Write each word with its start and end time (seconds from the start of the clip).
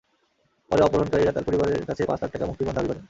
পরে 0.71 0.81
অপহরণকারীরা 0.83 1.35
তার 1.35 1.45
পরিবারের 1.47 1.87
কাছে 1.89 2.03
পাঁচ 2.05 2.19
লাখ 2.23 2.29
টাকা 2.31 2.45
মুক্তিপণ 2.45 2.73
দাবি 2.75 2.87
করে। 2.87 2.99